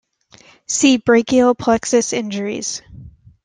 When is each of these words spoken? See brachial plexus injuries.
See 0.65 0.97
brachial 0.97 1.53
plexus 1.53 2.11
injuries. 2.11 2.81